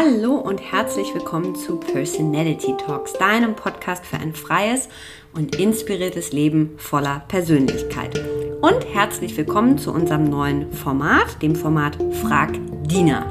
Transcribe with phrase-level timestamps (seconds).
[0.00, 4.88] Hallo und herzlich willkommen zu Personality Talks, deinem Podcast für ein freies
[5.34, 8.16] und inspiriertes Leben voller Persönlichkeit.
[8.60, 12.52] Und herzlich willkommen zu unserem neuen Format, dem Format Frag
[12.84, 13.26] Dina.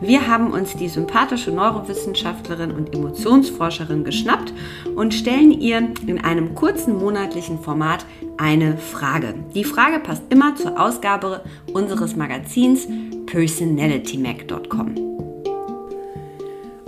[0.00, 4.54] Wir haben uns die sympathische Neurowissenschaftlerin und Emotionsforscherin geschnappt
[4.94, 9.34] und stellen ihr in einem kurzen monatlichen Format eine Frage.
[9.56, 11.42] Die Frage passt immer zur Ausgabe
[11.72, 12.86] unseres Magazins
[13.26, 15.05] personalitymac.com.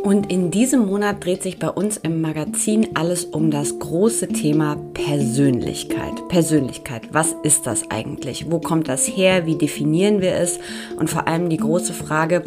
[0.09, 4.77] Und in diesem Monat dreht sich bei uns im Magazin alles um das große Thema
[4.95, 6.27] Persönlichkeit.
[6.31, 8.51] Persönlichkeit, was ist das eigentlich?
[8.51, 9.45] Wo kommt das her?
[9.45, 10.61] Wie definieren wir es?
[10.97, 12.43] Und vor allem die große Frage,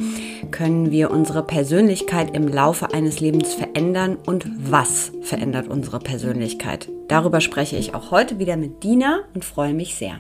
[0.50, 6.90] können wir unsere Persönlichkeit im Laufe eines Lebens verändern und was verändert unsere Persönlichkeit?
[7.10, 10.16] Darüber spreche ich auch heute wieder mit Dina und freue mich sehr.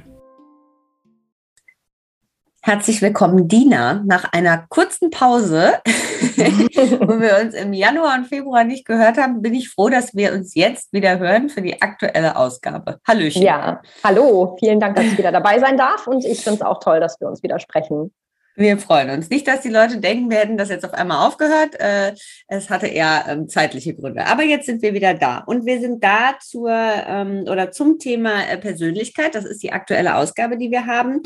[2.63, 4.03] Herzlich willkommen, Dina.
[4.05, 9.55] Nach einer kurzen Pause, wo wir uns im Januar und Februar nicht gehört haben, bin
[9.55, 12.99] ich froh, dass wir uns jetzt wieder hören für die aktuelle Ausgabe.
[13.07, 13.41] Hallöchen.
[13.41, 14.55] Ja, hallo.
[14.59, 16.05] Vielen Dank, dass ich wieder dabei sein darf.
[16.05, 18.13] Und ich finde es auch toll, dass wir uns wieder sprechen.
[18.55, 19.29] Wir freuen uns.
[19.29, 21.79] Nicht, dass die Leute denken, wir hätten das jetzt auf einmal aufgehört.
[21.79, 22.13] Äh,
[22.47, 24.25] es hatte eher ähm, zeitliche Gründe.
[24.25, 25.37] Aber jetzt sind wir wieder da.
[25.39, 29.35] Und wir sind da zur ähm, oder zum Thema äh, Persönlichkeit.
[29.35, 31.21] Das ist die aktuelle Ausgabe, die wir haben.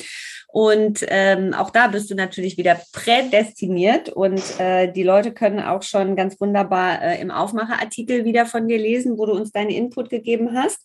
[0.50, 4.10] Und ähm, auch da bist du natürlich wieder prädestiniert.
[4.10, 9.18] Und äh, die Leute können auch schon ganz wunderbar im Aufmacherartikel wieder von dir lesen,
[9.18, 10.80] wo du uns deinen Input gegeben hast.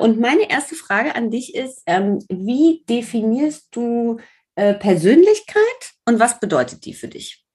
[0.00, 1.82] Und meine erste Frage an dich ist,
[2.30, 4.16] wie definierst du
[4.58, 7.46] äh, Persönlichkeit und was bedeutet die für dich?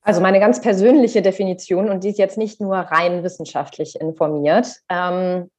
[0.00, 5.50] Also meine ganz persönliche Definition, und die ist jetzt nicht nur rein wissenschaftlich informiert, ähm,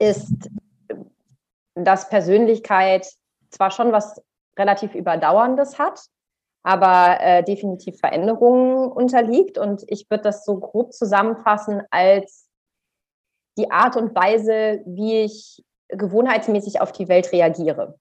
[0.00, 0.50] ist,
[1.76, 3.06] dass Persönlichkeit
[3.50, 4.20] zwar schon was
[4.58, 6.00] relativ Überdauerndes hat,
[6.64, 9.58] aber äh, definitiv Veränderungen unterliegt.
[9.58, 12.48] Und ich würde das so grob zusammenfassen als
[13.56, 17.96] die Art und Weise, wie ich gewohnheitsmäßig auf die Welt reagiere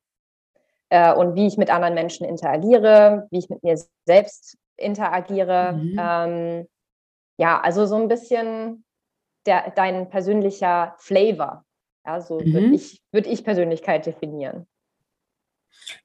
[0.90, 5.74] äh, und wie ich mit anderen Menschen interagiere, wie ich mit mir selbst interagiere.
[5.74, 6.00] Mhm.
[6.00, 6.68] Ähm,
[7.38, 8.84] ja, also so ein bisschen
[9.46, 11.64] der, dein persönlicher Flavor.
[12.06, 12.54] Ja, so mhm.
[12.54, 14.68] würde ich, würd ich Persönlichkeit definieren.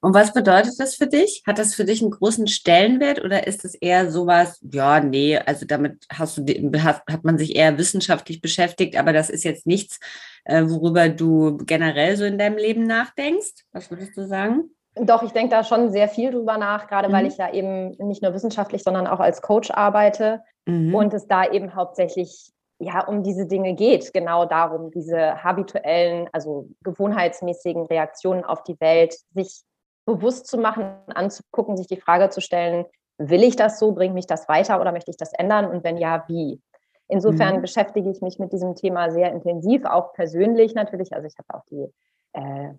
[0.01, 1.43] Und was bedeutet das für dich?
[1.45, 5.65] Hat das für dich einen großen Stellenwert oder ist es eher sowas, ja, nee, also
[5.65, 6.43] damit hast du,
[6.81, 9.99] hat, hat man sich eher wissenschaftlich beschäftigt, aber das ist jetzt nichts,
[10.45, 13.65] äh, worüber du generell so in deinem Leben nachdenkst?
[13.71, 14.71] Was würdest du sagen?
[14.95, 17.13] Doch, ich denke da schon sehr viel drüber nach, gerade mhm.
[17.13, 20.95] weil ich ja eben nicht nur wissenschaftlich, sondern auch als Coach arbeite mhm.
[20.95, 26.69] und es da eben hauptsächlich ja um diese Dinge geht, genau darum, diese habituellen, also
[26.83, 29.61] gewohnheitsmäßigen Reaktionen auf die Welt, sich
[30.05, 32.85] bewusst zu machen, anzugucken, sich die Frage zu stellen,
[33.17, 35.97] will ich das so, bringt mich das weiter oder möchte ich das ändern und wenn
[35.97, 36.61] ja, wie?
[37.07, 37.61] Insofern mhm.
[37.61, 41.13] beschäftige ich mich mit diesem Thema sehr intensiv, auch persönlich natürlich.
[41.13, 41.87] Also ich habe auch die
[42.33, 42.73] äh,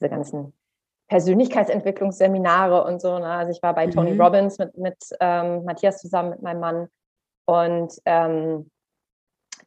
[0.00, 0.52] diese ganzen
[1.08, 3.18] Persönlichkeitsentwicklungsseminare und so.
[3.18, 3.26] Ne?
[3.26, 3.90] Also ich war bei mhm.
[3.92, 6.88] Tony Robbins mit, mit ähm, Matthias zusammen, mit meinem Mann.
[7.46, 8.70] Und ähm,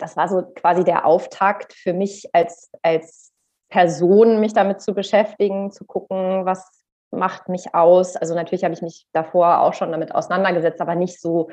[0.03, 3.31] das war so quasi der Auftakt für mich als, als
[3.69, 8.17] Person, mich damit zu beschäftigen, zu gucken, was macht mich aus.
[8.17, 11.49] Also natürlich habe ich mich davor auch schon damit auseinandergesetzt, aber nicht so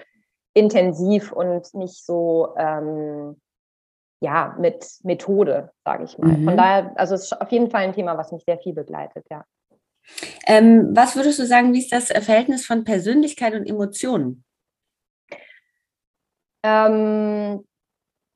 [0.52, 3.40] intensiv und nicht so ähm,
[4.20, 6.32] ja mit Methode, sage ich mal.
[6.32, 6.44] Mhm.
[6.44, 9.26] Von daher, also es ist auf jeden Fall ein Thema, was mich sehr viel begleitet,
[9.30, 9.44] ja.
[10.48, 14.44] Ähm, was würdest du sagen, wie ist das Verhältnis von Persönlichkeit und Emotionen?
[16.64, 17.64] Ähm,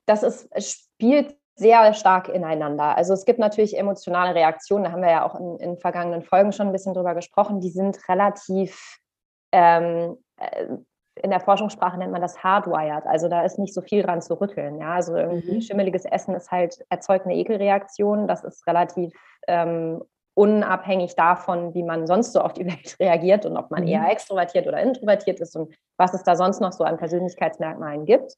[0.06, 2.96] das ist, spielt sehr stark ineinander.
[2.96, 6.52] Also es gibt natürlich emotionale Reaktionen, da haben wir ja auch in, in vergangenen Folgen
[6.52, 8.98] schon ein bisschen drüber gesprochen, die sind relativ,
[9.52, 10.66] ähm, äh,
[11.22, 14.34] in der Forschungssprache nennt man das hardwired, also da ist nicht so viel dran zu
[14.40, 14.80] rütteln.
[14.80, 14.94] Ja?
[14.94, 15.60] Also irgendwie mhm.
[15.60, 19.12] schimmeliges Essen ist halt, erzeugt eine Ekelreaktion, das ist relativ
[19.46, 20.02] ähm,
[20.36, 24.08] unabhängig davon, wie man sonst so auf die Welt reagiert und ob man eher mhm.
[24.08, 28.36] extrovertiert oder introvertiert ist und was es da sonst noch so an Persönlichkeitsmerkmalen gibt.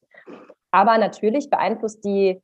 [0.71, 2.43] Aber natürlich beeinflusst die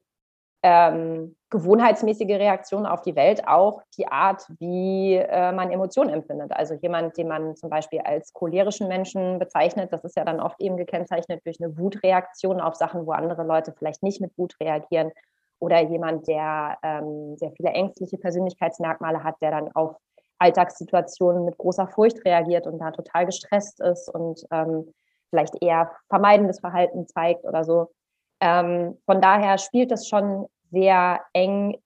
[0.63, 6.53] ähm, gewohnheitsmäßige Reaktion auf die Welt auch die Art, wie äh, man Emotionen empfindet.
[6.53, 10.61] Also jemand, den man zum Beispiel als cholerischen Menschen bezeichnet, das ist ja dann oft
[10.61, 15.11] eben gekennzeichnet durch eine Wutreaktion auf Sachen, wo andere Leute vielleicht nicht mit Wut reagieren
[15.59, 19.97] oder jemand, der ähm, sehr viele ängstliche Persönlichkeitsmerkmale hat, der dann auf
[20.39, 24.93] Alltagssituationen mit großer Furcht reagiert und da total gestresst ist und ähm,
[25.31, 27.91] vielleicht eher vermeidendes Verhalten zeigt oder so.
[28.43, 31.81] Ähm, von daher spielt das schon sehr eng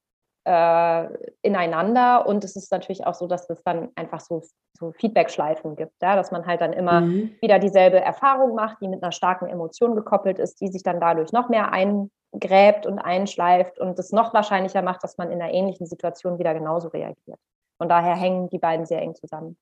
[0.47, 1.09] äh,
[1.43, 4.43] ineinander und es ist natürlich auch so, dass es dann einfach so,
[4.73, 6.17] so Feedback-Schleifen gibt, ja?
[6.17, 7.37] dass man halt dann immer mhm.
[7.43, 11.33] wieder dieselbe Erfahrung macht, die mit einer starken Emotion gekoppelt ist, die sich dann dadurch
[11.33, 15.87] noch mehr eingräbt und einschleift und es noch wahrscheinlicher macht, dass man in einer ähnlichen
[15.87, 17.39] Situation wieder genauso reagiert.
[17.77, 19.59] Von daher hängen die beiden sehr eng zusammen.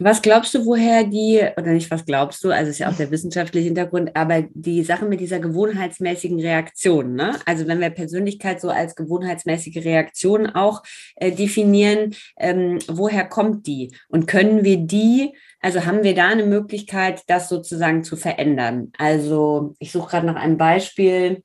[0.00, 3.10] Was glaubst du, woher die, oder nicht was glaubst du, also ist ja auch der
[3.10, 7.34] wissenschaftliche Hintergrund, aber die Sache mit dieser gewohnheitsmäßigen Reaktion, ne?
[7.46, 10.84] Also wenn wir Persönlichkeit so als gewohnheitsmäßige Reaktion auch
[11.16, 13.92] äh, definieren, ähm, woher kommt die?
[14.08, 18.92] Und können wir die, also haben wir da eine Möglichkeit, das sozusagen zu verändern?
[18.98, 21.42] Also ich suche gerade nach einem Beispiel.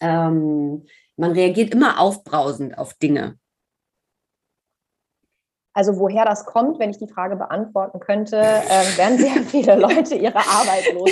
[0.00, 0.84] Ähm,
[1.16, 3.38] man reagiert immer aufbrausend auf Dinge.
[5.76, 10.14] Also woher das kommt, wenn ich die Frage beantworten könnte, äh, werden sehr viele Leute
[10.14, 11.10] ihre Arbeit los.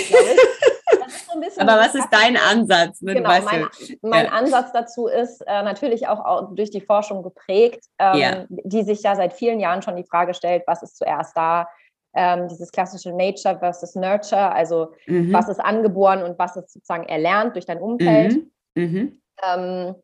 [1.57, 2.99] Aber was ist dein Ansatz?
[3.03, 3.13] Ne?
[3.13, 3.67] Genau, mein,
[4.01, 4.31] mein ja.
[4.31, 8.45] Ansatz dazu ist äh, natürlich auch, auch, durch die Forschung geprägt, ähm, ja.
[8.49, 11.67] die sich ja seit vielen Jahren schon die Frage stellt, was ist zuerst da?
[12.15, 15.31] Ähm, dieses klassische Nature versus Nurture, also mhm.
[15.31, 18.33] was ist angeboren und was ist sozusagen erlernt durch dein Umfeld.
[18.73, 18.83] Mhm.
[18.83, 19.21] Mhm.
[19.43, 19.95] Ähm,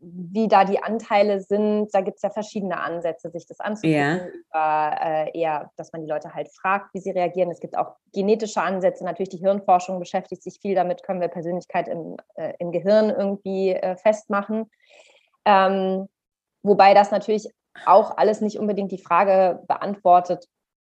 [0.00, 4.16] wie da die Anteile sind, da gibt es ja verschiedene Ansätze, sich das anzugucken, ja.
[4.16, 7.50] über äh, eher, dass man die Leute halt fragt, wie sie reagieren.
[7.50, 11.88] Es gibt auch genetische Ansätze, natürlich die Hirnforschung beschäftigt sich viel damit, können wir Persönlichkeit
[11.88, 14.70] im, äh, im Gehirn irgendwie äh, festmachen.
[15.44, 16.08] Ähm,
[16.62, 17.48] wobei das natürlich
[17.86, 20.46] auch alles nicht unbedingt die Frage beantwortet,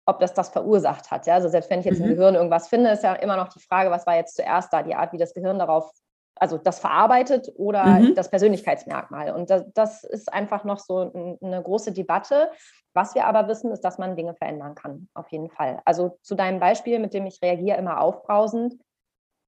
[0.05, 1.27] ob das das verursacht hat.
[1.27, 1.35] Ja?
[1.35, 2.05] Also selbst wenn ich jetzt mhm.
[2.05, 4.83] im Gehirn irgendwas finde, ist ja immer noch die Frage, was war jetzt zuerst da,
[4.83, 5.91] die Art, wie das Gehirn darauf
[6.35, 8.15] also das verarbeitet oder mhm.
[8.15, 9.31] das Persönlichkeitsmerkmal.
[9.31, 12.51] Und das, das, ist einfach noch so eine große Debatte.
[12.94, 15.81] Was wir aber wissen, ist, dass man Dinge verändern kann, auf jeden Fall.
[15.85, 18.75] Also zu deinem Beispiel, mit dem ich reagiere, immer aufbrausend,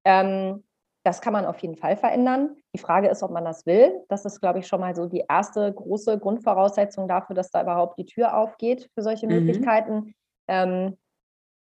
[0.06, 0.64] ähm,
[1.04, 2.56] das kann man auf jeden Fall verändern.
[2.74, 4.04] Die Frage ist, ob man das will.
[4.10, 8.00] Das ist, glaube ich, schon mal so die erste große Grundvoraussetzung dafür, dass da überhaupt
[8.00, 9.34] die Tür aufgeht für solche mhm.
[9.34, 10.16] Möglichkeiten.
[10.48, 10.98] Ähm,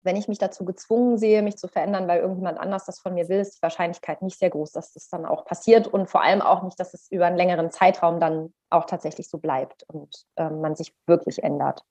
[0.05, 3.27] wenn ich mich dazu gezwungen sehe, mich zu verändern, weil irgendjemand anders das von mir
[3.27, 6.41] will, ist die Wahrscheinlichkeit nicht sehr groß, dass das dann auch passiert und vor allem
[6.41, 10.49] auch nicht, dass es über einen längeren Zeitraum dann auch tatsächlich so bleibt und äh,
[10.49, 11.83] man sich wirklich ändert.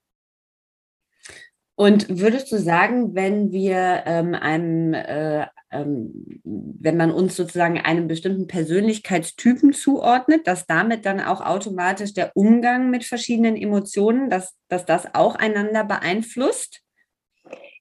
[1.77, 8.07] Und würdest du sagen, wenn wir ähm, einem, äh, ähm, wenn man uns sozusagen einem
[8.07, 14.87] bestimmten Persönlichkeitstypen zuordnet, dass damit dann auch automatisch der Umgang mit verschiedenen Emotionen, dass, dass
[14.87, 16.84] das auch einander beeinflusst?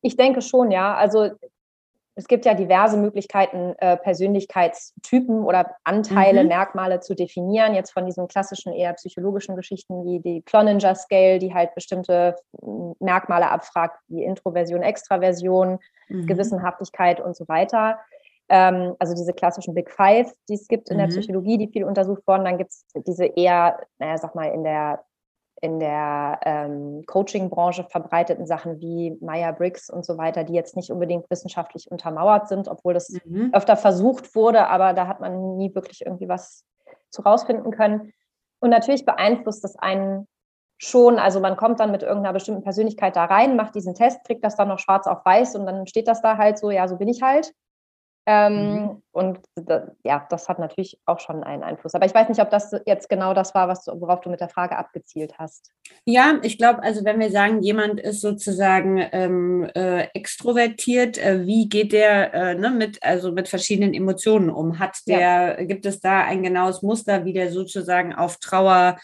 [0.04, 0.96] Ich denke schon, ja.
[0.96, 1.32] Also
[2.16, 6.50] es gibt ja diverse Möglichkeiten, äh, Persönlichkeitstypen oder Anteile, mhm.
[6.50, 7.74] Merkmale zu definieren.
[7.74, 12.36] Jetzt von diesen klassischen eher psychologischen Geschichten wie die Cloninger Scale, die halt bestimmte
[13.00, 15.80] Merkmale abfragt, wie Introversion, Extraversion,
[16.10, 16.28] mhm.
[16.28, 17.98] Gewissenhaftigkeit und so weiter.
[18.50, 21.02] Ähm, also diese klassischen Big Five, die es gibt in mhm.
[21.02, 22.46] der Psychologie, die viel untersucht wurden.
[22.46, 25.04] Dann gibt es diese eher, naja, sag mal, in der
[25.64, 31.30] in der ähm, Coaching-Branche verbreiteten Sachen wie Meyer-Briggs und so weiter, die jetzt nicht unbedingt
[31.30, 33.50] wissenschaftlich untermauert sind, obwohl das mhm.
[33.54, 36.66] öfter versucht wurde, aber da hat man nie wirklich irgendwie was
[37.12, 38.12] zu rausfinden können.
[38.60, 40.28] Und natürlich beeinflusst das einen
[40.78, 44.44] schon, also man kommt dann mit irgendeiner bestimmten Persönlichkeit da rein, macht diesen Test, kriegt
[44.44, 46.98] das dann noch schwarz auf weiß und dann steht das da halt so, ja, so
[46.98, 47.54] bin ich halt.
[48.26, 49.02] Ähm, mhm.
[49.12, 51.94] Und da, ja, das hat natürlich auch schon einen Einfluss.
[51.94, 54.40] Aber ich weiß nicht, ob das jetzt genau das war, was du, worauf du mit
[54.40, 55.72] der Frage abgezielt hast.
[56.06, 61.68] Ja, ich glaube, also wenn wir sagen, jemand ist sozusagen ähm, äh, extrovertiert, äh, wie
[61.68, 64.80] geht der äh, ne, mit, also mit verschiedenen Emotionen um?
[64.80, 65.66] Hat der, ja.
[65.66, 68.98] gibt es da ein genaues Muster, wie der sozusagen auf Trauer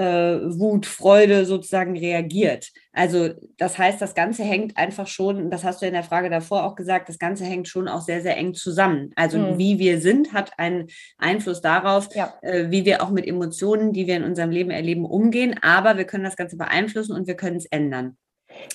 [0.00, 2.70] Wut, Freude sozusagen reagiert.
[2.92, 6.64] Also das heißt, das Ganze hängt einfach schon, das hast du in der Frage davor
[6.64, 9.12] auch gesagt, das Ganze hängt schon auch sehr, sehr eng zusammen.
[9.16, 9.58] Also mhm.
[9.58, 12.34] wie wir sind, hat einen Einfluss darauf, ja.
[12.42, 15.58] äh, wie wir auch mit Emotionen, die wir in unserem Leben erleben, umgehen.
[15.62, 18.16] Aber wir können das Ganze beeinflussen und wir können es ändern.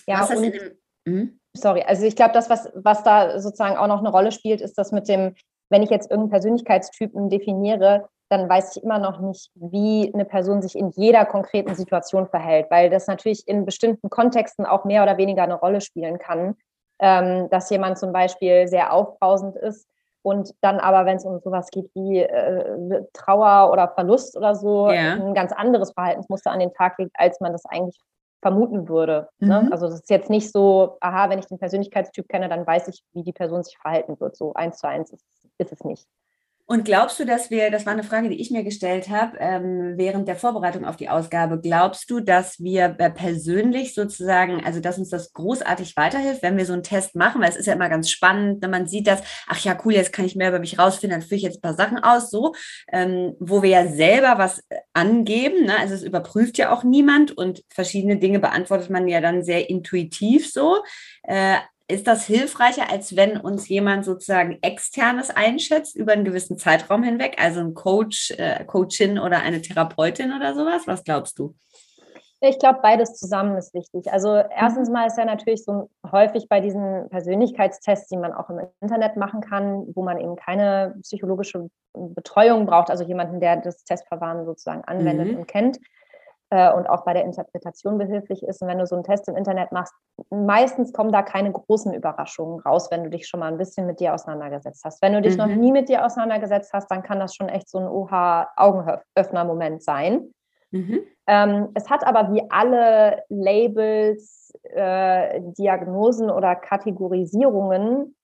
[0.07, 0.71] Ja, was und, dem,
[1.07, 1.39] hm?
[1.55, 4.77] sorry, also ich glaube, das, was, was da sozusagen auch noch eine Rolle spielt, ist
[4.77, 5.35] das mit dem,
[5.69, 10.61] wenn ich jetzt irgendeinen Persönlichkeitstypen definiere, dann weiß ich immer noch nicht, wie eine Person
[10.61, 15.17] sich in jeder konkreten Situation verhält, weil das natürlich in bestimmten Kontexten auch mehr oder
[15.17, 16.55] weniger eine Rolle spielen kann,
[16.99, 19.87] ähm, dass jemand zum Beispiel sehr aufbrausend ist
[20.27, 24.91] und dann aber, wenn es um sowas geht wie äh, Trauer oder Verlust oder so,
[24.91, 25.13] ja.
[25.13, 27.97] ein ganz anderes Verhaltensmuster an den Tag legt, als man das eigentlich
[28.41, 29.29] vermuten würde.
[29.39, 29.61] Ne?
[29.61, 29.67] Mhm.
[29.67, 29.71] Ne?
[29.71, 33.01] Also das ist jetzt nicht so, aha, wenn ich den Persönlichkeitstyp kenne, dann weiß ich,
[33.13, 34.35] wie die Person sich verhalten wird.
[34.35, 35.25] So eins zu eins ist,
[35.57, 36.05] ist es nicht.
[36.69, 39.93] Und glaubst du, dass wir, das war eine Frage, die ich mir gestellt habe, ähm,
[39.95, 44.97] während der Vorbereitung auf die Ausgabe, glaubst du, dass wir äh, persönlich sozusagen, also dass
[44.97, 47.87] uns das großartig weiterhilft, wenn wir so einen Test machen, weil es ist ja immer
[47.87, 50.77] ganz spannend, wenn man sieht das, ach ja, cool, jetzt kann ich mehr über mich
[50.77, 52.53] rausfinden, dann führe ich jetzt ein paar Sachen aus, so,
[52.91, 55.79] ähm, wo wir ja selber was äh, angeben, ne?
[55.79, 60.51] also es überprüft ja auch niemand und verschiedene Dinge beantwortet man ja dann sehr intuitiv
[60.51, 60.83] so.
[61.23, 67.01] Äh, ist das hilfreicher, als wenn uns jemand sozusagen externes einschätzt über einen gewissen Zeitraum
[67.01, 70.85] hinweg, also ein Coach, äh, Coachin oder eine Therapeutin oder sowas?
[70.85, 71.55] Was glaubst du?
[72.39, 74.11] Ich glaube, beides zusammen ist wichtig.
[74.11, 74.93] Also erstens mhm.
[74.93, 79.41] mal ist ja natürlich so häufig bei diesen Persönlichkeitstests, die man auch im Internet machen
[79.41, 85.31] kann, wo man eben keine psychologische Betreuung braucht, also jemanden, der das Testverfahren sozusagen anwendet
[85.31, 85.39] mhm.
[85.39, 85.79] und kennt,
[86.49, 88.61] äh, und auch bei der Interpretation behilflich ist.
[88.61, 89.93] Und wenn du so einen Test im Internet machst,
[90.29, 93.99] meistens kommen da keine großen Überraschungen raus, wenn du dich schon mal ein bisschen mit
[93.99, 95.01] dir auseinandergesetzt hast.
[95.01, 95.39] Wenn du dich mhm.
[95.39, 100.31] noch nie mit dir auseinandergesetzt hast, dann kann das schon echt so ein Oha-Augenöffner-Moment sein.
[100.71, 101.01] Mhm.
[101.27, 108.15] Ähm, es hat aber wie alle Labels, äh, Diagnosen oder Kategorisierungen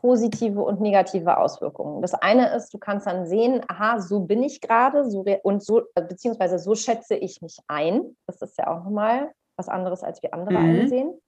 [0.00, 2.00] positive und negative Auswirkungen.
[2.02, 5.82] Das eine ist, du kannst dann sehen, aha, so bin ich gerade, so und so,
[5.94, 8.16] äh, beziehungsweise so schätze ich mich ein.
[8.26, 10.80] Das ist ja auch nochmal was anderes, als wir andere mhm.
[10.80, 11.20] einsehen.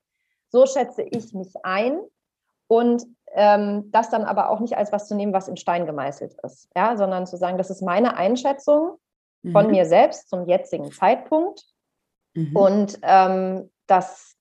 [0.48, 2.00] So schätze ich mich ein
[2.66, 6.34] und ähm, das dann aber auch nicht als was zu nehmen, was in Stein gemeißelt
[6.42, 8.96] ist, ja, sondern zu sagen, das ist meine Einschätzung
[9.42, 9.52] mhm.
[9.52, 11.64] von mir selbst zum jetzigen Zeitpunkt
[12.34, 12.56] mhm.
[12.56, 14.36] und ähm, das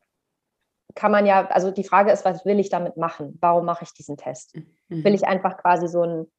[0.95, 3.37] kann man ja, also die Frage ist, was will ich damit machen?
[3.41, 4.55] Warum mache ich diesen Test?
[4.89, 5.03] Mhm.
[5.03, 6.31] Will ich einfach quasi so ein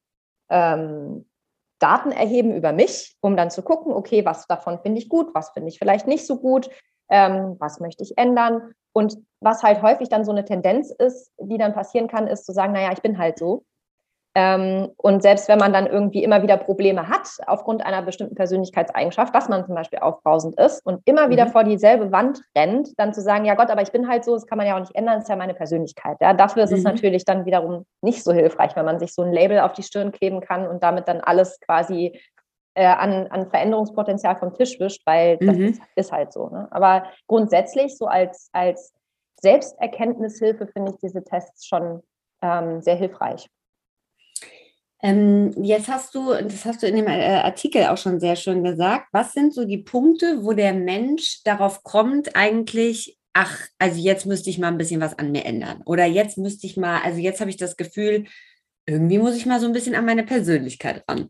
[0.49, 1.25] ähm,
[1.79, 5.49] Daten erheben über mich, um dann zu gucken, okay, was davon finde ich gut, was
[5.49, 6.69] finde ich vielleicht nicht so gut,
[7.09, 8.73] ähm, was möchte ich ändern?
[8.93, 12.51] Und was halt häufig dann so eine Tendenz ist, die dann passieren kann, ist zu
[12.51, 13.63] sagen, naja, ich bin halt so.
[14.33, 19.35] Ähm, und selbst wenn man dann irgendwie immer wieder Probleme hat, aufgrund einer bestimmten Persönlichkeitseigenschaft,
[19.35, 21.49] dass man zum Beispiel aufbrausend ist und immer wieder mhm.
[21.49, 24.47] vor dieselbe Wand rennt, dann zu sagen, ja Gott, aber ich bin halt so, das
[24.47, 26.17] kann man ja auch nicht ändern, das ist ja meine Persönlichkeit.
[26.21, 26.77] Ja, dafür ist mhm.
[26.77, 29.83] es natürlich dann wiederum nicht so hilfreich, wenn man sich so ein Label auf die
[29.83, 32.17] Stirn kleben kann und damit dann alles quasi
[32.73, 35.65] äh, an, an Veränderungspotenzial vom Tisch wischt, weil das mhm.
[35.65, 36.47] ist, ist, halt so.
[36.47, 36.69] Ne?
[36.71, 38.93] Aber grundsätzlich, so als, als
[39.41, 42.01] Selbsterkenntnishilfe finde ich diese Tests schon
[42.41, 43.49] ähm, sehr hilfreich.
[45.03, 48.63] Ähm, jetzt hast du, das hast du in dem äh, Artikel auch schon sehr schön
[48.63, 54.25] gesagt, was sind so die Punkte, wo der Mensch darauf kommt, eigentlich, ach, also jetzt
[54.27, 55.81] müsste ich mal ein bisschen was an mir ändern.
[55.85, 58.25] Oder jetzt müsste ich mal, also jetzt habe ich das Gefühl,
[58.85, 61.29] irgendwie muss ich mal so ein bisschen an meine Persönlichkeit ran.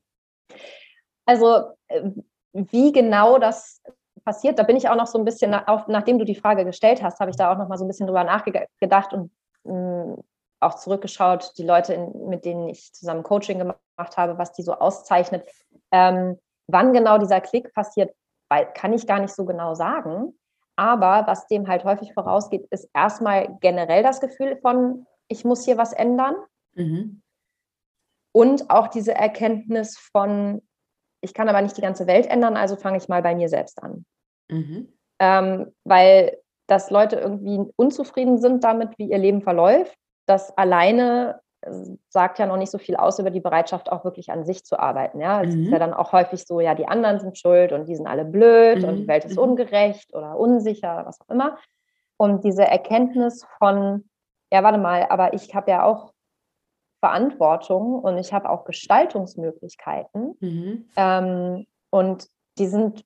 [1.25, 2.09] Also äh,
[2.53, 3.81] wie genau das
[4.25, 7.19] passiert, da bin ich auch noch so ein bisschen, nachdem du die Frage gestellt hast,
[7.19, 9.31] habe ich da auch noch mal so ein bisschen drüber nachgedacht und
[9.63, 10.19] mm,
[10.61, 14.73] auch zurückgeschaut, die Leute, in, mit denen ich zusammen Coaching gemacht habe, was die so
[14.73, 15.47] auszeichnet.
[15.91, 18.13] Ähm, wann genau dieser Klick passiert,
[18.73, 20.37] kann ich gar nicht so genau sagen.
[20.75, 25.77] Aber was dem halt häufig vorausgeht, ist erstmal generell das Gefühl von, ich muss hier
[25.77, 26.35] was ändern.
[26.73, 27.21] Mhm.
[28.33, 30.61] Und auch diese Erkenntnis von,
[31.21, 33.81] ich kann aber nicht die ganze Welt ändern, also fange ich mal bei mir selbst
[33.83, 34.05] an.
[34.49, 34.93] Mhm.
[35.19, 36.37] Ähm, weil
[36.67, 39.97] dass Leute irgendwie unzufrieden sind damit, wie ihr Leben verläuft
[40.31, 41.71] das alleine äh,
[42.09, 44.79] sagt ja noch nicht so viel aus über die Bereitschaft, auch wirklich an sich zu
[44.79, 45.19] arbeiten.
[45.19, 45.63] Ja, es mhm.
[45.65, 48.25] ist ja dann auch häufig so, ja, die anderen sind schuld und die sind alle
[48.25, 48.89] blöd mhm.
[48.89, 49.43] und die Welt ist mhm.
[49.43, 51.57] ungerecht oder unsicher, was auch immer.
[52.17, 54.09] Und diese Erkenntnis von,
[54.51, 56.13] ja, warte mal, aber ich habe ja auch
[56.99, 60.37] Verantwortung und ich habe auch Gestaltungsmöglichkeiten.
[60.39, 60.89] Mhm.
[60.95, 63.03] Ähm, und die sind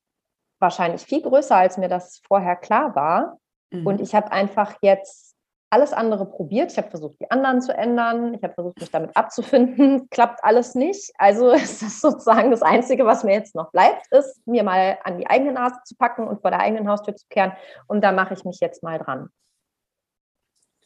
[0.60, 3.40] wahrscheinlich viel größer, als mir das vorher klar war.
[3.72, 4.04] Und mhm.
[4.04, 5.35] ich habe einfach jetzt
[5.76, 6.72] alles andere probiert.
[6.72, 8.34] Ich habe versucht, die anderen zu ändern.
[8.34, 10.08] Ich habe versucht, mich damit abzufinden.
[10.10, 11.12] Klappt alles nicht.
[11.18, 15.18] Also ist das sozusagen das Einzige, was mir jetzt noch bleibt, ist, mir mal an
[15.18, 17.52] die eigene Nase zu packen und vor der eigenen Haustür zu kehren.
[17.88, 19.30] Und da mache ich mich jetzt mal dran.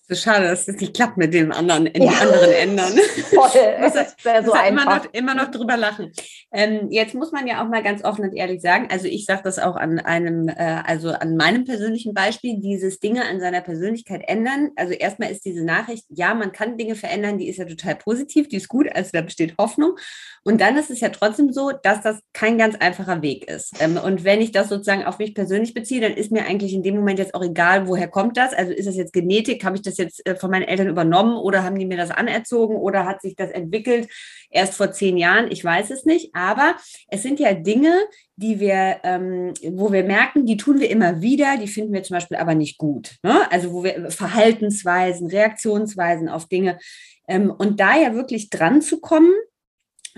[0.10, 2.12] So schade, dass es nicht klappt mit den anderen, in ja.
[2.14, 2.94] anderen Ändern.
[3.30, 3.50] Voll.
[3.80, 4.70] das wäre so einfach.
[4.70, 6.12] Immer noch, immer noch drüber lachen.
[6.52, 9.42] Ähm, jetzt muss man ja auch mal ganz offen und ehrlich sagen, also ich sage
[9.44, 14.24] das auch an einem, äh, also an meinem persönlichen Beispiel, dieses Dinge an seiner Persönlichkeit
[14.26, 14.72] ändern.
[14.76, 18.48] Also erstmal ist diese Nachricht, ja, man kann Dinge verändern, die ist ja total positiv,
[18.50, 19.96] die ist gut, also da besteht Hoffnung.
[20.44, 23.74] Und dann ist es ja trotzdem so, dass das kein ganz einfacher Weg ist.
[23.80, 26.84] Ähm, und wenn ich das sozusagen auf mich persönlich beziehe, dann ist mir eigentlich in
[26.84, 28.54] dem Moment jetzt auch egal, woher kommt das.
[28.54, 31.64] Also ist das jetzt Genetik, habe ich das jetzt äh, von meinen Eltern übernommen oder
[31.64, 34.10] haben die mir das anerzogen oder hat sich das entwickelt
[34.50, 35.52] erst vor zehn Jahren?
[35.52, 36.34] Ich weiß es nicht.
[36.34, 36.76] Aber
[37.10, 37.94] es sind ja Dinge,
[38.36, 42.16] die wir, ähm, wo wir merken, die tun wir immer wieder, die finden wir zum
[42.16, 43.18] Beispiel aber nicht gut.
[43.22, 43.52] Ne?
[43.52, 46.80] Also wo wir Verhaltensweisen, Reaktionsweisen auf Dinge
[47.28, 49.34] ähm, und da ja wirklich dran zu kommen,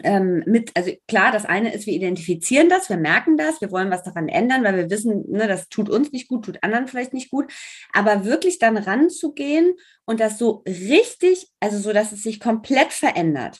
[0.04, 3.92] ähm, mit, also klar, das eine ist, wir identifizieren das, wir merken das, wir wollen
[3.92, 7.14] was daran ändern, weil wir wissen, ne, das tut uns nicht gut, tut anderen vielleicht
[7.14, 7.52] nicht gut,
[7.94, 9.74] aber wirklich dann ranzugehen
[10.06, 13.60] und das so richtig, also so, dass es sich komplett verändert.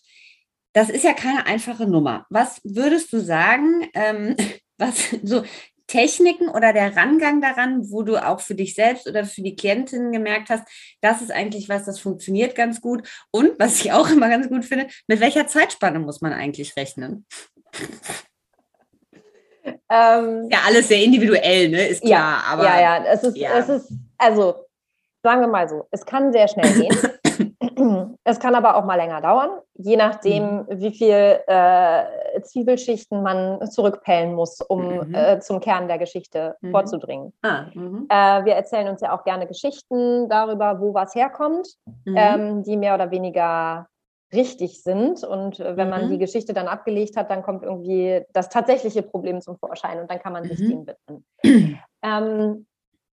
[0.74, 2.26] Das ist ja keine einfache Nummer.
[2.30, 4.36] Was würdest du sagen, ähm,
[4.78, 5.44] was so
[5.92, 10.14] Techniken oder der Rangang daran, wo du auch für dich selbst oder für die Klientinnen
[10.14, 10.64] gemerkt hast,
[11.02, 13.06] das ist eigentlich was, das funktioniert ganz gut.
[13.30, 17.26] Und was ich auch immer ganz gut finde, mit welcher Zeitspanne muss man eigentlich rechnen?
[19.90, 21.88] Ähm, ja, alles sehr individuell, ne?
[21.88, 22.12] Ist klar.
[22.12, 23.04] Ja, aber, ja, ja.
[23.04, 23.58] Es ist, ja.
[23.58, 24.56] es ist, also
[25.22, 26.98] sagen wir mal so, es kann sehr schnell gehen.
[28.24, 30.66] Es kann aber auch mal länger dauern, je nachdem, mhm.
[30.70, 35.16] wie viel äh, Zwiebelschichten man zurückpellen muss, um mhm.
[35.16, 36.72] äh, zum Kern der Geschichte mhm.
[36.72, 37.34] vorzudringen.
[37.42, 38.06] Ah, mhm.
[38.10, 41.68] äh, wir erzählen uns ja auch gerne Geschichten darüber, wo was herkommt,
[42.06, 42.16] mhm.
[42.16, 43.88] ähm, die mehr oder weniger
[44.32, 45.24] richtig sind.
[45.24, 46.20] Und äh, wenn man die mhm.
[46.20, 50.34] Geschichte dann abgelegt hat, dann kommt irgendwie das tatsächliche Problem zum Vorschein und dann kann
[50.34, 51.26] man sich dem widmen.
[52.04, 52.66] Ähm,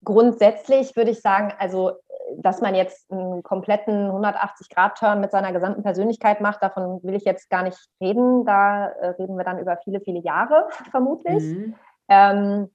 [0.04, 1.94] grundsätzlich würde ich sagen, also
[2.38, 7.50] dass man jetzt einen kompletten 180-Grad-Turn mit seiner gesamten Persönlichkeit macht, davon will ich jetzt
[7.50, 8.46] gar nicht reden.
[8.46, 11.44] Da äh, reden wir dann über viele, viele Jahre vermutlich.
[11.44, 11.76] Mhm.
[12.10, 12.70] Ähm,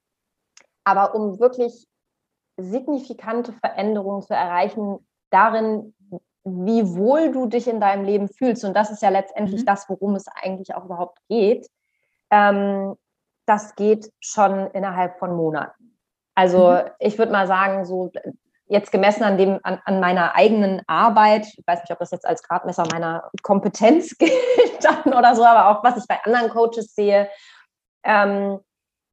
[0.85, 1.87] aber um wirklich
[2.56, 5.94] signifikante Veränderungen zu erreichen, darin,
[6.44, 9.66] wie wohl du dich in deinem Leben fühlst, und das ist ja letztendlich mhm.
[9.66, 11.68] das, worum es eigentlich auch überhaupt geht,
[12.30, 12.97] ähm,
[13.47, 15.77] das geht schon innerhalb von Monaten.
[16.38, 16.90] Also mhm.
[17.00, 18.12] ich würde mal sagen, so
[18.68, 22.25] jetzt gemessen an dem, an, an, meiner eigenen Arbeit, ich weiß nicht, ob das jetzt
[22.25, 24.33] als Gradmesser meiner Kompetenz gilt
[24.83, 27.28] dann oder so, aber auch was ich bei anderen Coaches sehe,
[28.04, 28.61] ähm,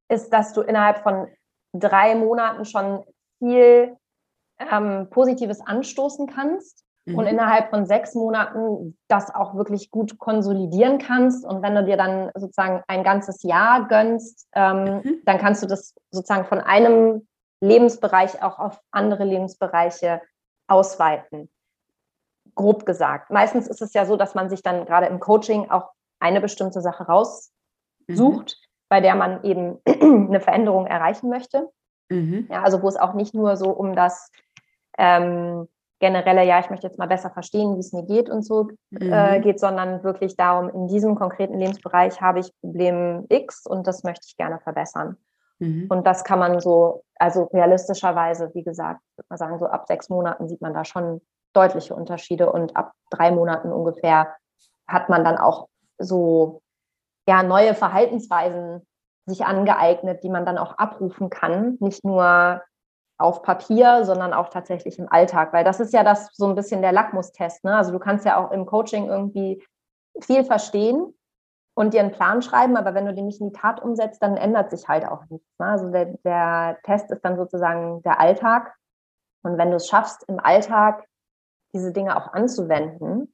[0.08, 1.28] ist, dass du innerhalb von
[1.74, 3.04] drei Monaten schon
[3.40, 3.98] viel
[4.60, 7.18] ähm, Positives anstoßen kannst mhm.
[7.18, 11.46] und innerhalb von sechs Monaten das auch wirklich gut konsolidieren kannst.
[11.46, 15.22] Und wenn du dir dann sozusagen ein ganzes Jahr gönnst, ähm, mhm.
[15.26, 17.28] dann kannst du das sozusagen von einem
[17.62, 20.22] Lebensbereich auch auf andere Lebensbereiche
[20.68, 21.50] ausweiten.
[22.54, 23.32] Grob gesagt.
[23.32, 26.82] Meistens ist es ja so, dass man sich dann gerade im Coaching auch eine bestimmte
[26.82, 27.50] Sache raussucht,
[28.08, 28.46] mhm.
[28.90, 31.70] bei der man eben eine Veränderung erreichen möchte.
[32.10, 32.48] Mhm.
[32.50, 34.32] Ja, also wo es auch nicht nur so um das
[34.98, 35.68] ähm,
[36.00, 39.06] generelle, ja, ich möchte jetzt mal besser verstehen, wie es mir geht und so äh,
[39.06, 39.14] mhm.
[39.14, 44.04] äh, geht, sondern wirklich darum, in diesem konkreten Lebensbereich habe ich Problem X und das
[44.04, 45.18] möchte ich gerne verbessern.
[45.60, 45.88] Mhm.
[45.90, 50.10] Und das kann man so, also realistischerweise, wie gesagt, würde man sagen, so ab sechs
[50.10, 51.22] Monaten sieht man da schon
[51.54, 54.36] deutliche Unterschiede und ab drei Monaten ungefähr
[54.88, 55.68] hat man dann auch
[55.98, 56.62] so
[57.28, 58.86] ja, neue Verhaltensweisen
[59.26, 62.62] sich angeeignet, die man dann auch abrufen kann, nicht nur
[63.18, 66.82] auf Papier, sondern auch tatsächlich im Alltag, weil das ist ja das so ein bisschen
[66.82, 67.64] der Lackmustest.
[67.64, 67.76] Ne?
[67.76, 69.64] Also du kannst ja auch im Coaching irgendwie
[70.22, 71.14] viel verstehen,
[71.76, 74.38] und dir einen Plan schreiben, aber wenn du den nicht in die Tat umsetzt, dann
[74.38, 75.48] ändert sich halt auch nichts.
[75.60, 75.68] Ne?
[75.68, 78.74] Also der, der Test ist dann sozusagen der Alltag.
[79.44, 81.06] Und wenn du es schaffst, im Alltag
[81.74, 83.34] diese Dinge auch anzuwenden,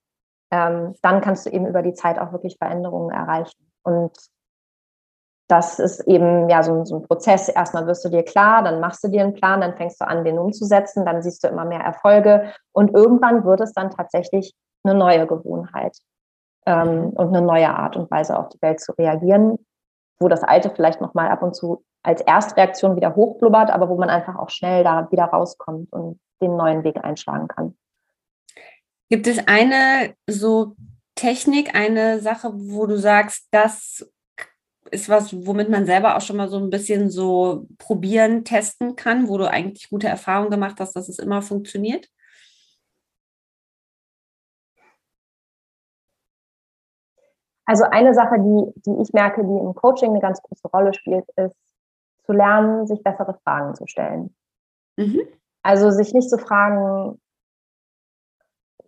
[0.50, 3.72] ähm, dann kannst du eben über die Zeit auch wirklich Veränderungen erreichen.
[3.84, 4.12] Und
[5.52, 7.50] das ist eben ja so, so, ein Prozess.
[7.50, 10.24] Erstmal wirst du dir klar, dann machst du dir einen Plan, dann fängst du an,
[10.24, 14.96] den umzusetzen, dann siehst du immer mehr Erfolge und irgendwann wird es dann tatsächlich eine
[14.96, 15.98] neue Gewohnheit
[16.66, 19.58] ähm, und eine neue Art und Weise auf die Welt zu reagieren,
[20.20, 24.10] wo das Alte vielleicht nochmal ab und zu als Erstreaktion wieder hochblubbert, aber wo man
[24.10, 27.78] einfach auch schnell da wieder rauskommt und den neuen Weg einschlagen kann.
[29.10, 30.76] Gibt es eine so
[31.16, 34.10] Technik, eine Sache, wo du sagst, das
[34.92, 39.28] ist was, womit man selber auch schon mal so ein bisschen so probieren, testen kann,
[39.28, 42.08] wo du eigentlich gute Erfahrungen gemacht hast, dass es immer funktioniert?
[47.66, 51.26] Also eine Sache, die, die ich merke, die im Coaching eine ganz große Rolle spielt,
[51.38, 51.56] ist
[52.26, 54.36] zu lernen, sich bessere Fragen zu stellen.
[54.98, 55.22] Mhm.
[55.64, 57.22] Also sich nicht zu fragen,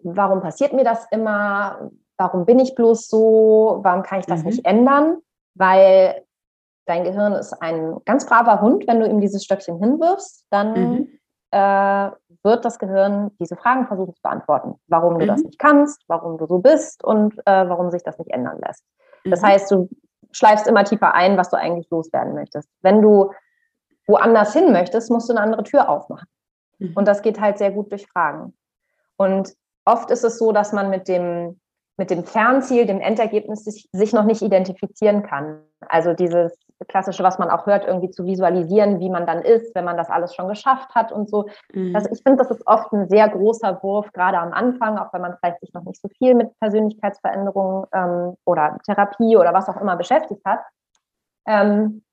[0.01, 1.91] warum passiert mir das immer?
[2.17, 3.79] Warum bin ich bloß so?
[3.83, 4.47] Warum kann ich das mhm.
[4.47, 5.17] nicht ändern?
[5.55, 6.23] Weil
[6.85, 8.85] dein Gehirn ist ein ganz braver Hund.
[8.87, 11.19] Wenn du ihm dieses Stöckchen hinwirfst, dann mhm.
[11.51, 12.11] äh,
[12.43, 14.75] wird das Gehirn diese Fragen versuchen zu beantworten.
[14.87, 15.29] Warum du mhm.
[15.29, 18.83] das nicht kannst, warum du so bist und äh, warum sich das nicht ändern lässt.
[19.25, 19.47] Das mhm.
[19.47, 19.89] heißt, du
[20.31, 22.69] schleifst immer tiefer ein, was du eigentlich loswerden möchtest.
[22.81, 23.31] Wenn du
[24.07, 26.27] woanders hin möchtest, musst du eine andere Tür aufmachen.
[26.79, 26.93] Mhm.
[26.95, 28.53] Und das geht halt sehr gut durch Fragen.
[29.15, 29.53] Und
[29.85, 31.59] oft ist es so, dass man mit dem,
[31.97, 35.61] mit dem Fernziel, dem Endergebnis sich, sich noch nicht identifizieren kann.
[35.87, 39.85] Also dieses, klassische, was man auch hört, irgendwie zu visualisieren, wie man dann ist, wenn
[39.85, 41.47] man das alles schon geschafft hat und so.
[41.73, 41.95] Mhm.
[41.95, 45.21] Also ich finde, das ist oft ein sehr großer Wurf, gerade am Anfang, auch wenn
[45.21, 49.77] man vielleicht sich noch nicht so viel mit Persönlichkeitsveränderungen ähm, oder Therapie oder was auch
[49.77, 50.59] immer beschäftigt hat.
[51.47, 52.03] Ähm,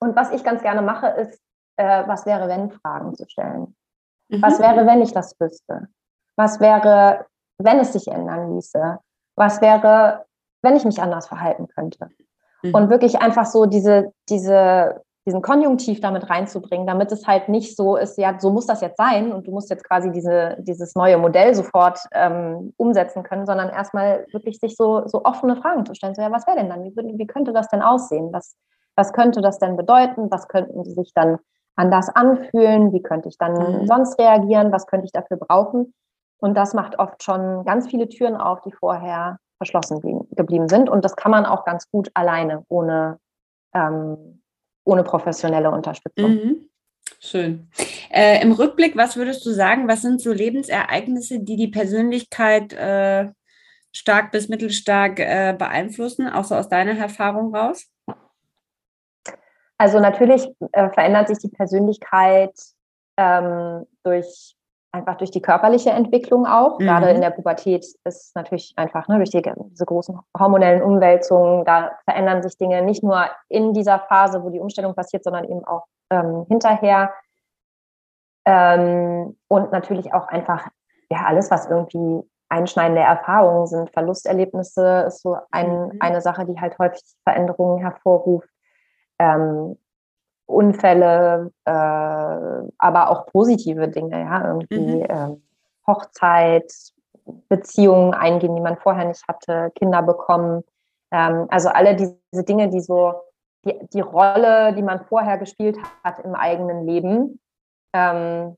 [0.00, 1.40] und was ich ganz gerne mache, ist,
[1.76, 3.74] äh, was wäre, wenn Fragen zu stellen.
[4.28, 4.42] Mhm.
[4.42, 5.88] Was wäre, wenn ich das wüsste?
[6.36, 7.26] Was wäre,
[7.58, 8.98] wenn es sich ändern ließe?
[9.36, 10.24] Was wäre,
[10.62, 12.08] wenn ich mich anders verhalten könnte?
[12.62, 12.74] Mhm.
[12.74, 17.96] Und wirklich einfach so diese, diese, diesen Konjunktiv damit reinzubringen, damit es halt nicht so
[17.96, 21.18] ist, ja, so muss das jetzt sein und du musst jetzt quasi diese, dieses neue
[21.18, 26.14] Modell sofort ähm, umsetzen können, sondern erstmal wirklich sich so, so offene Fragen zu stellen.
[26.14, 26.84] So, ja, was wäre denn dann?
[26.84, 28.32] Wie, wie könnte das denn aussehen?
[28.32, 28.56] Was,
[28.94, 30.30] was könnte das denn bedeuten?
[30.30, 31.38] Was könnten sie sich dann
[31.74, 32.92] anders anfühlen?
[32.92, 33.86] Wie könnte ich dann mhm.
[33.86, 34.72] sonst reagieren?
[34.72, 35.92] Was könnte ich dafür brauchen?
[36.38, 40.88] Und das macht oft schon ganz viele Türen auf, die vorher verschlossen geblieben sind.
[40.88, 43.18] Und das kann man auch ganz gut alleine, ohne,
[43.74, 44.42] ähm,
[44.84, 46.30] ohne professionelle Unterstützung.
[46.30, 46.68] Mhm.
[47.20, 47.68] Schön.
[48.10, 53.30] Äh, Im Rückblick, was würdest du sagen, was sind so Lebensereignisse, die die Persönlichkeit äh,
[53.92, 57.86] stark bis mittelstark äh, beeinflussen, auch so aus deiner Erfahrung raus?
[59.78, 62.54] Also natürlich äh, verändert sich die Persönlichkeit
[63.16, 64.55] ähm, durch
[64.96, 66.78] einfach durch die körperliche Entwicklung auch.
[66.78, 66.84] Mhm.
[66.84, 71.92] Gerade in der Pubertät ist natürlich einfach ne, durch die, diese großen hormonellen Umwälzungen, da
[72.04, 75.84] verändern sich Dinge nicht nur in dieser Phase, wo die Umstellung passiert, sondern eben auch
[76.10, 77.12] ähm, hinterher.
[78.46, 80.66] Ähm, und natürlich auch einfach
[81.10, 83.90] ja alles, was irgendwie einschneidende Erfahrungen sind.
[83.90, 85.98] Verlusterlebnisse ist so ein, mhm.
[86.00, 88.48] eine Sache, die halt häufig Veränderungen hervorruft.
[89.18, 89.76] Ähm,
[90.46, 95.02] Unfälle, äh, aber auch positive Dinge, ja, irgendwie mhm.
[95.02, 95.36] äh,
[95.86, 96.72] Hochzeit,
[97.48, 100.62] Beziehungen eingehen, die man vorher nicht hatte, Kinder bekommen.
[101.10, 103.14] Ähm, also alle diese Dinge, die so
[103.64, 107.40] die, die Rolle, die man vorher gespielt hat im eigenen Leben.
[107.92, 108.56] Ähm,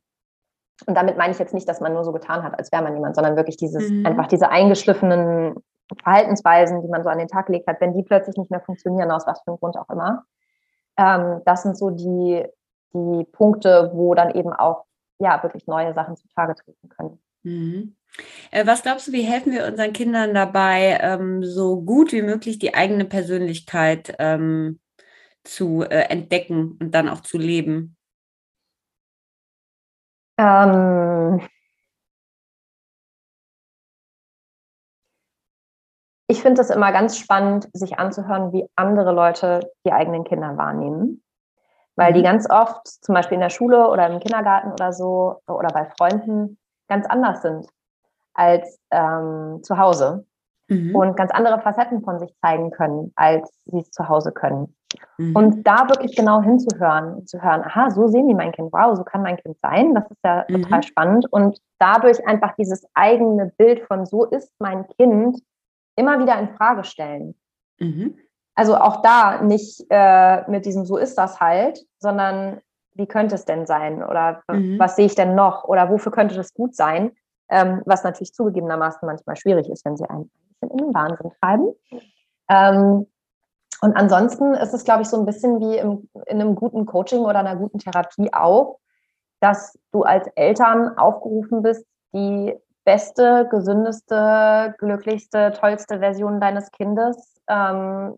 [0.86, 2.94] und damit meine ich jetzt nicht, dass man nur so getan hat, als wäre man
[2.94, 4.06] jemand, sondern wirklich dieses, mhm.
[4.06, 5.56] einfach diese eingeschliffenen
[6.02, 9.10] Verhaltensweisen, die man so an den Tag gelegt hat, wenn die plötzlich nicht mehr funktionieren,
[9.10, 10.24] aus was für einem Grund auch immer,
[10.98, 12.44] ähm, das sind so die,
[12.92, 14.84] die Punkte, wo dann eben auch
[15.18, 17.18] ja wirklich neue Sachen zutage treten können.
[17.42, 17.96] Mhm.
[18.50, 22.58] Äh, was glaubst du, wie helfen wir unseren Kindern dabei, ähm, so gut wie möglich
[22.58, 24.80] die eigene Persönlichkeit ähm,
[25.44, 27.96] zu äh, entdecken und dann auch zu leben?
[30.38, 31.40] Ähm,
[36.28, 41.22] ich finde es immer ganz spannend, sich anzuhören, wie andere Leute die eigenen Kinder wahrnehmen.
[41.96, 42.24] Weil die mhm.
[42.24, 46.58] ganz oft, zum Beispiel in der Schule oder im Kindergarten oder so, oder bei Freunden,
[46.86, 47.66] ganz anders sind
[48.34, 50.26] als ähm, zu Hause.
[50.68, 50.94] Mhm.
[50.94, 54.76] Und ganz andere Facetten von sich zeigen können, als sie es zu Hause können.
[55.16, 55.34] Mhm.
[55.34, 58.94] Und da wirklich genau hinzuhören und zu hören, aha, so sehen die mein Kind, wow,
[58.94, 60.62] so kann mein Kind sein, das ist ja mhm.
[60.62, 61.26] total spannend.
[61.32, 65.42] Und dadurch einfach dieses eigene Bild von so ist mein Kind
[65.98, 67.34] immer wieder in Frage stellen.
[67.78, 68.16] Mhm.
[68.54, 72.60] Also auch da nicht äh, mit diesem so ist das halt, sondern
[72.94, 74.78] wie könnte es denn sein oder mhm.
[74.78, 77.12] was sehe ich denn noch oder wofür könnte das gut sein,
[77.48, 80.30] ähm, was natürlich zugegebenermaßen manchmal schwierig ist, wenn sie einen ein
[80.60, 81.74] bisschen in den Wahnsinn treiben.
[82.48, 83.06] Ähm,
[83.80, 87.20] und ansonsten ist es, glaube ich, so ein bisschen wie im, in einem guten Coaching
[87.20, 88.80] oder einer guten Therapie auch,
[89.40, 92.56] dass du als Eltern aufgerufen bist, die
[92.88, 98.16] beste, gesündeste, glücklichste, tollste Version deines Kindes, ähm,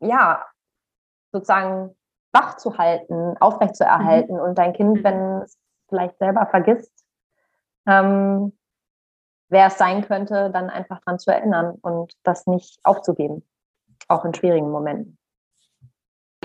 [0.00, 0.44] ja,
[1.30, 1.94] sozusagen
[2.32, 4.40] wach zu halten, aufrecht zu erhalten mhm.
[4.40, 5.04] und dein Kind, mhm.
[5.04, 5.56] wenn es
[5.88, 6.92] vielleicht selber vergisst,
[7.86, 8.58] ähm,
[9.50, 13.48] wer es sein könnte, dann einfach dran zu erinnern und das nicht aufzugeben,
[14.08, 15.16] auch in schwierigen Momenten.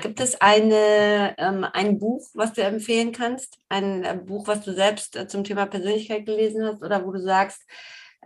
[0.01, 3.59] Gibt es eine, ähm, ein Buch, was du empfehlen kannst?
[3.69, 7.21] Ein äh, Buch, was du selbst äh, zum Thema Persönlichkeit gelesen hast oder wo du
[7.21, 7.61] sagst,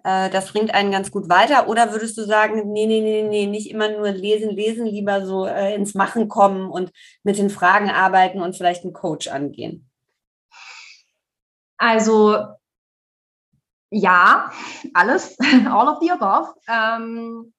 [0.03, 1.67] äh, das bringt einen ganz gut weiter?
[1.67, 5.45] Oder würdest du sagen, nee, nee, nee, nee, nicht immer nur lesen, lesen, lieber so
[5.45, 6.91] äh, ins Machen kommen und
[7.23, 9.87] mit den Fragen arbeiten und vielleicht einen Coach angehen?
[11.77, 12.45] Also
[13.91, 14.51] ja,
[14.93, 15.37] alles,
[15.69, 16.55] all of the above.
[16.67, 17.53] Ähm,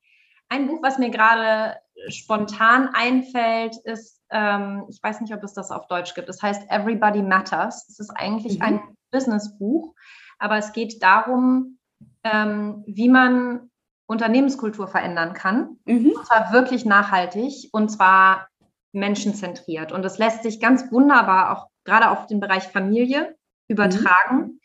[0.49, 1.77] ein Buch, was mir gerade
[2.09, 6.71] spontan einfällt, ist, ähm, ich weiß nicht, ob es das auf Deutsch gibt, das heißt
[6.71, 7.89] Everybody Matters.
[7.89, 8.65] Es ist eigentlich mhm.
[8.65, 9.95] ein Businessbuch,
[10.39, 11.79] aber es geht darum,
[12.25, 13.71] ähm, wie man
[14.07, 15.79] Unternehmenskultur verändern kann.
[15.85, 16.13] Mhm.
[16.17, 18.49] Und zwar wirklich nachhaltig und zwar
[18.93, 19.93] menschenzentriert.
[19.93, 23.37] Und das lässt sich ganz wunderbar auch gerade auf den Bereich Familie
[23.69, 24.37] übertragen.
[24.37, 24.61] Mhm.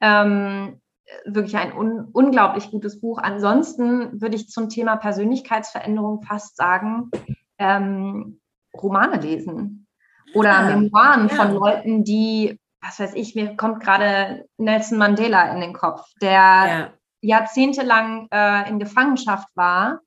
[0.00, 0.79] Ähm,
[1.24, 3.18] wirklich ein un unglaublich gutes Buch.
[3.18, 7.10] Ansonsten würde ich zum Thema Persönlichkeitsveränderung fast sagen,
[7.58, 8.40] ähm,
[8.74, 9.86] Romane lesen
[10.34, 11.34] oder ah, Memoiren ja.
[11.34, 16.30] von Leuten, die, was weiß ich, mir kommt gerade Nelson Mandela in den Kopf, der
[16.30, 16.92] ja.
[17.20, 20.00] jahrzehntelang äh, in Gefangenschaft war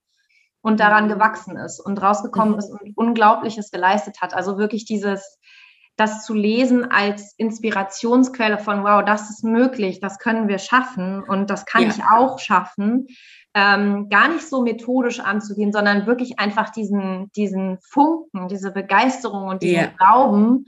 [0.61, 1.09] und daran mhm.
[1.09, 2.59] gewachsen ist und rausgekommen mhm.
[2.59, 4.33] ist und Unglaubliches geleistet hat.
[4.33, 5.37] Also wirklich dieses,
[5.95, 11.49] das zu lesen als Inspirationsquelle von, wow, das ist möglich, das können wir schaffen und
[11.49, 11.89] das kann ja.
[11.89, 13.07] ich auch schaffen.
[13.55, 19.61] Ähm, gar nicht so methodisch anzugehen, sondern wirklich einfach diesen, diesen Funken, diese Begeisterung und
[19.61, 19.91] diesen ja.
[19.95, 20.65] Glauben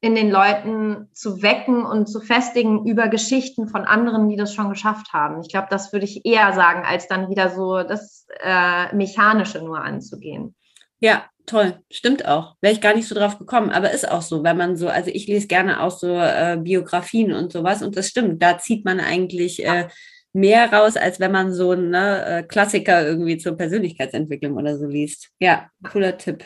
[0.00, 4.68] in den Leuten zu wecken und zu festigen über Geschichten von anderen, die das schon
[4.68, 5.40] geschafft haben.
[5.40, 9.80] Ich glaube, das würde ich eher sagen, als dann wieder so das äh, Mechanische nur
[9.82, 10.54] anzugehen.
[10.98, 11.78] Ja, toll.
[11.90, 12.56] Stimmt auch.
[12.60, 15.10] Wäre ich gar nicht so drauf gekommen, aber ist auch so, wenn man so, also
[15.12, 19.00] ich lese gerne auch so äh, Biografien und sowas und das stimmt, da zieht man
[19.00, 19.88] eigentlich äh,
[20.32, 24.86] mehr raus, als wenn man so einen ne, äh, Klassiker irgendwie zur Persönlichkeitsentwicklung oder so
[24.86, 25.30] liest.
[25.38, 26.44] Ja, cooler Tipp.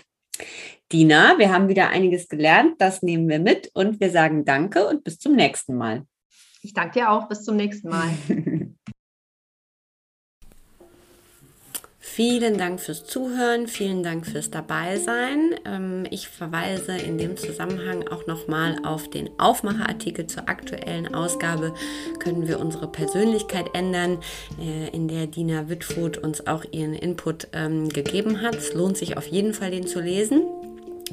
[0.92, 5.04] Dina, wir haben wieder einiges gelernt, das nehmen wir mit und wir sagen Danke und
[5.04, 6.04] bis zum nächsten Mal.
[6.62, 8.08] Ich danke dir auch, bis zum nächsten Mal.
[12.18, 15.54] Vielen Dank fürs Zuhören, vielen Dank fürs Dabeisein.
[15.64, 21.72] Ähm, ich verweise in dem Zusammenhang auch nochmal auf den Aufmacherartikel zur aktuellen Ausgabe
[22.18, 24.18] Können wir unsere Persönlichkeit ändern,
[24.60, 28.56] äh, in der Dina Wittfurt uns auch ihren Input ähm, gegeben hat.
[28.56, 30.42] Es lohnt sich auf jeden Fall, den zu lesen.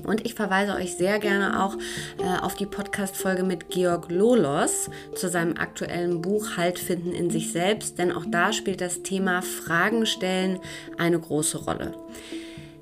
[0.03, 1.77] Und ich verweise euch sehr gerne auch
[2.19, 7.51] äh, auf die Podcast-Folge mit Georg Lolos zu seinem aktuellen Buch Halt finden in sich
[7.51, 10.60] selbst, denn auch da spielt das Thema Fragen stellen
[10.97, 11.93] eine große Rolle.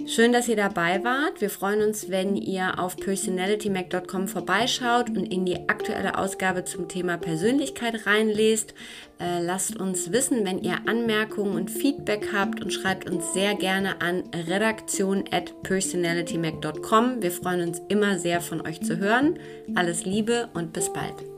[0.06, 1.40] Schön, dass ihr dabei wart.
[1.40, 7.18] Wir freuen uns, wenn ihr auf personalitymac.com vorbeischaut und in die aktuelle Ausgabe zum Thema
[7.18, 8.74] Persönlichkeit reinlest.
[9.20, 14.02] Äh, lasst uns wissen, wenn ihr Anmerkungen und Feedback habt und schreibt uns sehr gerne
[14.02, 17.22] an redaktion at personalitymac.com.
[17.22, 19.40] Wir freuen uns immer sehr von euch zu hören.
[19.74, 21.33] Alles Liebe und bis bald.